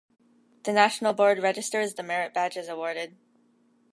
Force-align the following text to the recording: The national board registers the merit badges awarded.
The 0.63 0.73
national 0.73 1.13
board 1.13 1.43
registers 1.43 1.93
the 1.93 2.01
merit 2.01 2.33
badges 2.33 2.67
awarded. 2.67 3.17